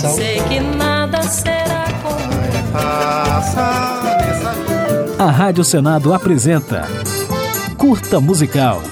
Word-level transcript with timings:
coração. 0.00 0.14
Sei 0.14 0.40
que 0.42 0.60
nada 0.60 1.22
será 1.22 1.84
como 2.02 2.30
A 5.18 5.30
Rádio 5.30 5.64
Senado 5.64 6.14
apresenta 6.14 6.88
Curta 7.76 8.20
Musical. 8.20 8.82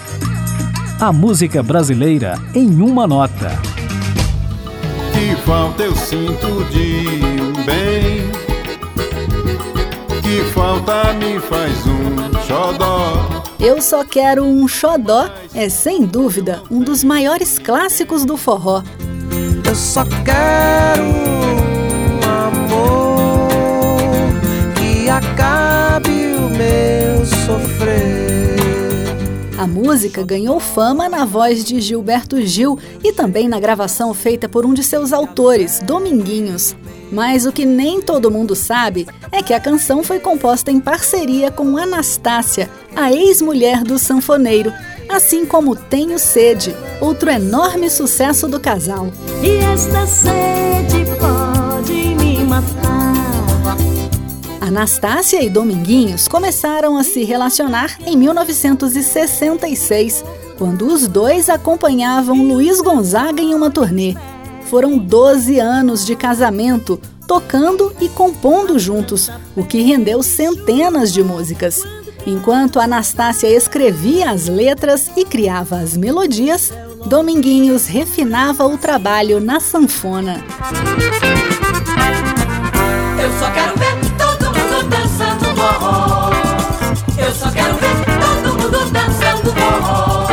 A 1.01 1.13
música 1.13 1.63
brasileira 1.63 2.35
em 2.55 2.83
uma 2.83 3.07
nota. 3.07 3.51
Que 5.13 5.37
falta 5.43 5.85
eu 5.85 5.95
sinto 5.95 6.65
de 6.71 7.07
um 7.41 7.65
bem. 7.65 8.29
Que 10.23 10.43
falta 10.53 11.13
me 11.15 11.39
faz 11.41 11.87
um 11.87 12.43
xodó. 12.47 13.45
Eu 13.59 13.81
Só 13.81 14.05
Quero 14.05 14.45
um 14.45 14.69
Xodó 14.69 15.29
é, 15.55 15.69
sem 15.69 16.05
dúvida, 16.05 16.63
um 16.71 16.81
dos 16.81 17.03
maiores 17.03 17.59
clássicos 17.59 18.25
do 18.25 18.37
forró. 18.37 18.83
Eu 19.69 19.75
só 19.75 20.03
quero 20.25 21.05
um 21.05 22.21
amor 22.25 23.51
que 24.75 25.11
acabe 25.11 26.09
o 26.39 26.49
meu 26.49 27.27
sofrer. 27.27 28.57
A 29.59 29.67
música 29.67 30.23
ganhou 30.23 30.59
fama 30.59 31.07
na 31.07 31.27
voz 31.27 31.63
de 31.63 31.83
Gilberto 31.83 32.41
Gil 32.41 32.79
e 33.05 33.13
também 33.13 33.47
na 33.47 33.61
gravação 33.61 34.15
feita 34.15 34.49
por 34.49 34.65
um 34.65 34.73
de 34.73 34.83
seus 34.83 35.13
autores, 35.13 35.81
Dominguinhos. 35.85 36.75
Mas 37.13 37.45
o 37.45 37.53
que 37.53 37.67
nem 37.67 38.01
todo 38.01 38.31
mundo 38.31 38.57
sabe 38.57 39.07
é 39.31 39.43
que 39.43 39.53
a 39.53 39.61
canção 39.61 40.03
foi 40.03 40.19
composta 40.19 40.71
em 40.71 40.81
parceria 40.81 41.51
com 41.51 41.77
Anastácia, 41.77 42.71
a 42.97 43.13
ex-mulher 43.13 43.85
do 43.85 43.99
sanfoneiro, 43.99 44.73
assim 45.09 45.47
como 45.47 45.75
Tenho 45.75 46.19
Sede, 46.19 46.77
outro 47.01 47.31
enorme 47.31 47.89
sucesso 47.89 48.47
do 48.49 48.61
casal. 48.61 49.11
E 49.43 49.57
esta 49.59 50.07
sede 50.07 51.05
pode 51.19 51.93
me 51.93 52.45
matar. 52.45 53.15
Anastácia 54.61 55.43
e 55.43 55.49
Dominguinhos 55.49 56.29
começaram 56.29 56.99
a 56.99 57.03
se 57.03 57.25
relacionar 57.25 57.97
em 58.07 58.15
1966, 58.17 60.23
quando 60.59 60.87
os 60.87 61.09
dois 61.09 61.49
acompanhavam 61.49 62.47
Luiz 62.47 62.83
Gonzaga 62.83 63.41
em 63.41 63.55
uma 63.55 63.71
turnê. 63.71 64.15
Foram 64.65 64.99
12 64.99 65.59
anos 65.59 66.05
de 66.05 66.15
casamento, 66.15 67.01
tocando 67.27 67.95
e 67.99 68.11
compondo 68.11 68.79
juntos, 68.79 69.31
o 69.57 69.65
que 69.65 69.81
rendeu 69.81 70.23
centenas 70.23 71.15
de 71.15 71.23
músicas. 71.23 71.83
Enquanto 72.27 72.81
Anastácia 72.81 73.49
escrevia 73.49 74.31
as 74.31 74.49
letras 74.49 75.11
e 75.17 75.25
criava 75.25 75.77
as 75.77 75.97
melodias, 75.97 76.73
Dominguinhos 77.07 77.87
refinava 77.87 78.67
o 78.67 78.77
trabalho 78.77 79.41
na 79.41 79.61
sanfona. 79.61 80.45
Eu 83.23 83.39
só 83.39 83.51
quero 83.51 83.77
ver 83.79 83.97
todo 84.19 84.47
mundo 84.47 84.89
dançando 84.89 85.45
forró. 85.57 86.31
Eu 87.17 87.33
só 87.33 87.51
quero 87.51 87.75
ver 87.75 88.05
todo 88.21 88.63
mundo 88.63 88.91
dançando 88.91 89.53
forró. 89.53 90.29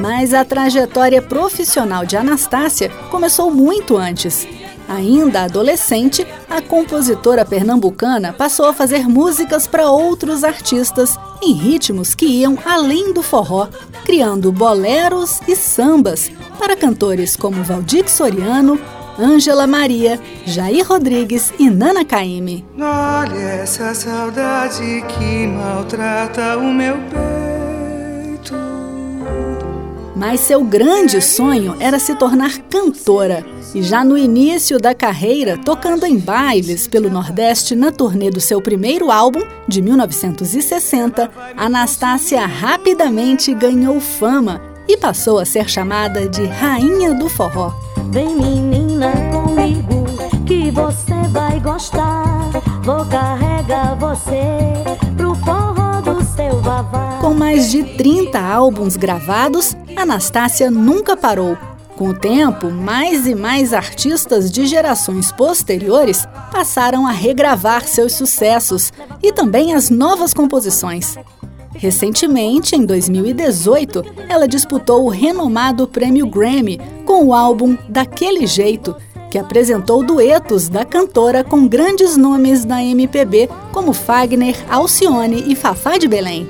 Mas 0.00 0.34
a 0.34 0.44
trajetória 0.44 1.22
profissional 1.22 2.04
de 2.04 2.16
Anastácia 2.16 2.90
começou 3.10 3.50
muito 3.50 3.96
antes. 3.96 4.46
Ainda 4.88 5.42
adolescente, 5.42 6.26
a 6.48 6.62
compositora 6.62 7.44
pernambucana 7.44 8.32
passou 8.32 8.66
a 8.66 8.72
fazer 8.72 9.06
músicas 9.06 9.66
para 9.66 9.90
outros 9.90 10.42
artistas 10.42 11.18
em 11.42 11.52
ritmos 11.52 12.14
que 12.14 12.24
iam 12.24 12.58
além 12.64 13.12
do 13.12 13.22
forró, 13.22 13.68
criando 14.04 14.50
boleros 14.50 15.40
e 15.46 15.54
sambas 15.54 16.30
para 16.58 16.74
cantores 16.74 17.36
como 17.36 17.62
Valdir 17.62 18.08
Soriano, 18.08 18.80
Ângela 19.18 19.66
Maria, 19.66 20.18
Jair 20.46 20.86
Rodrigues 20.86 21.52
e 21.58 21.68
Nana 21.68 22.04
Caymmi. 22.04 22.64
Olha 22.76 23.62
essa 23.62 23.92
saudade 23.94 25.04
que 25.08 25.46
maltrata 25.46 26.56
o 26.56 26.72
meu 26.72 26.94
peito. 26.94 27.37
Mas 30.18 30.40
seu 30.40 30.64
grande 30.64 31.22
sonho 31.22 31.76
era 31.78 32.00
se 32.00 32.12
tornar 32.16 32.58
cantora. 32.68 33.46
E 33.72 33.82
já 33.82 34.04
no 34.04 34.18
início 34.18 34.76
da 34.76 34.92
carreira, 34.92 35.56
tocando 35.56 36.04
em 36.04 36.18
bailes 36.18 36.88
pelo 36.88 37.08
Nordeste 37.08 37.76
na 37.76 37.92
turnê 37.92 38.28
do 38.28 38.40
seu 38.40 38.60
primeiro 38.60 39.12
álbum, 39.12 39.40
de 39.68 39.80
1960, 39.80 41.30
Anastácia 41.56 42.44
rapidamente 42.44 43.54
ganhou 43.54 44.00
fama 44.00 44.60
e 44.88 44.96
passou 44.96 45.38
a 45.38 45.44
ser 45.44 45.68
chamada 45.68 46.28
de 46.28 46.44
Rainha 46.46 47.14
do 47.14 47.28
Forró. 47.28 47.72
Vem 48.10 48.34
menina 48.34 49.12
comigo 49.30 50.04
que 50.44 50.72
você 50.72 51.14
vai 51.30 51.60
gostar. 51.60 52.50
Vou 52.82 53.04
carregar 53.04 53.94
você 53.96 54.40
pro 55.16 55.34
forró 55.36 56.00
do 56.00 56.24
seu 56.24 56.60
vavá. 56.60 57.18
Com 57.20 57.34
mais 57.34 57.70
de 57.70 57.84
30 57.84 58.40
álbuns 58.40 58.96
gravados, 58.96 59.76
Anastácia 60.02 60.70
nunca 60.70 61.16
parou. 61.16 61.58
Com 61.96 62.10
o 62.10 62.14
tempo, 62.14 62.70
mais 62.70 63.26
e 63.26 63.34
mais 63.34 63.72
artistas 63.72 64.52
de 64.52 64.66
gerações 64.66 65.32
posteriores 65.32 66.28
passaram 66.52 67.06
a 67.06 67.10
regravar 67.10 67.86
seus 67.88 68.12
sucessos 68.12 68.92
e 69.20 69.32
também 69.32 69.74
as 69.74 69.90
novas 69.90 70.32
composições. 70.32 71.16
Recentemente, 71.74 72.76
em 72.76 72.86
2018, 72.86 74.04
ela 74.28 74.46
disputou 74.46 75.04
o 75.04 75.08
renomado 75.08 75.88
prêmio 75.88 76.26
Grammy 76.28 76.80
com 77.04 77.26
o 77.26 77.34
álbum 77.34 77.76
Daquele 77.88 78.46
Jeito, 78.46 78.94
que 79.30 79.38
apresentou 79.38 80.04
duetos 80.04 80.68
da 80.68 80.84
cantora 80.84 81.42
com 81.42 81.66
grandes 81.66 82.16
nomes 82.16 82.64
da 82.64 82.82
MPB, 82.82 83.50
como 83.72 83.92
Fagner, 83.92 84.56
Alcione 84.70 85.44
e 85.48 85.56
Fafá 85.56 85.98
de 85.98 86.06
Belém. 86.08 86.48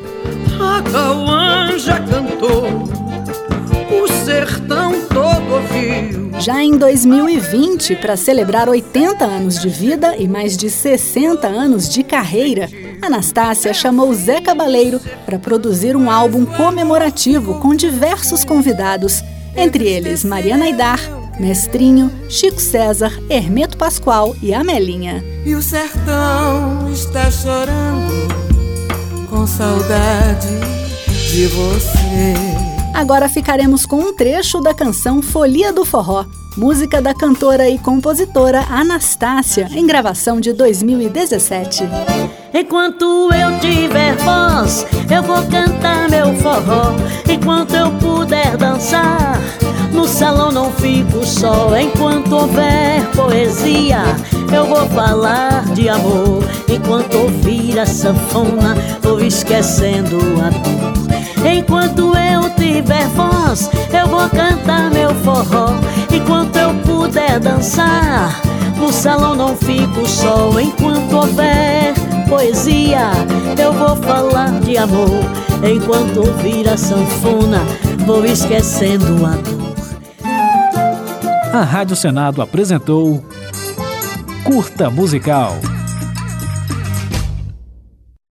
Já 6.49 6.65
em 6.65 6.79
2020, 6.79 7.97
para 7.97 8.17
celebrar 8.17 8.71
80 8.71 9.23
anos 9.23 9.61
de 9.61 9.69
vida 9.69 10.17
e 10.17 10.27
mais 10.27 10.57
de 10.57 10.71
60 10.71 11.47
anos 11.47 11.91
de 11.91 12.03
carreira, 12.03 12.71
Anastácia 13.03 13.75
chamou 13.75 14.15
Zé 14.15 14.41
Cabaleiro 14.41 14.99
para 15.27 15.39
produzir 15.39 15.95
um 15.95 16.11
álbum 16.11 16.47
comemorativo 16.47 17.61
com 17.61 17.75
diversos 17.75 18.45
convidados, 18.45 19.23
entre 19.55 19.87
eles 19.87 20.25
Mariana 20.25 20.65
Aidar, 20.65 20.99
Mestrinho, 21.39 22.11
Chico 22.31 22.63
César, 22.63 23.13
Hermeto 23.29 23.77
Pascoal 23.77 24.35
e 24.43 24.55
Amelinha. 24.55 25.23
E 25.45 25.55
o 25.55 25.61
sertão 25.61 26.91
está 26.91 27.31
chorando 27.31 28.27
com 29.29 29.47
saudade 29.47 30.49
de 31.31 31.47
você. 31.49 32.68
Agora 32.99 33.29
ficaremos 33.29 33.87
com 33.87 34.01
um 34.01 34.13
trecho 34.13 34.61
da 34.61 34.75
canção 34.75 35.23
Folia 35.23 35.73
do 35.73 35.85
Forró, 35.85 36.25
música 36.57 37.01
da 37.01 37.15
cantora 37.15 37.71
e 37.71 37.79
compositora 37.79 38.65
Anastácia, 38.69 39.69
em 39.71 39.87
gravação 39.87 40.41
de 40.41 40.53
2017. 40.53 41.89
Enquanto 42.53 43.31
eu 43.33 43.57
tiver 43.61 44.17
voz, 44.17 44.85
eu 45.09 45.23
vou 45.23 45.41
cantar 45.47 46.11
meu 46.11 46.35
forró. 46.39 46.93
Enquanto 47.33 47.77
eu 47.77 47.89
puder 47.93 48.57
dançar, 48.57 49.39
no 49.93 50.09
salão 50.09 50.51
não 50.51 50.73
fico 50.73 51.25
só. 51.25 51.79
Enquanto 51.79 52.33
houver 52.33 53.09
poesia, 53.15 54.03
eu 54.53 54.67
vou 54.67 54.89
falar 54.89 55.65
de 55.73 55.89
amor. 55.89 56.43
Enquanto 56.69 57.17
ouvir 57.17 57.79
a 57.79 57.87
sanfona, 57.87 58.75
vou 59.01 59.21
esquecendo 59.21 60.17
a 60.45 60.51
dor. 60.51 60.99
Enquanto 61.47 62.13
eu 62.17 62.51
dançar, 67.59 68.41
no 68.77 68.93
salão 68.93 69.35
não 69.35 69.57
fico 69.57 70.07
só. 70.09 70.59
Enquanto 70.61 71.13
houver 71.13 71.93
poesia, 72.29 73.11
eu 73.61 73.73
vou 73.73 73.97
falar 73.97 74.61
de 74.61 74.79
amor. 74.79 75.25
Enquanto 75.65 76.21
ouvir 76.21 76.69
a 76.69 76.77
sanfona, 76.77 77.61
vou 78.07 78.25
esquecendo 78.25 79.27
a 79.27 79.31
dor. 79.31 79.69
A 81.53 81.65
Rádio 81.65 81.97
Senado 81.97 82.41
apresentou 82.41 83.25
Curta 84.45 84.89
Musical. 84.89 85.57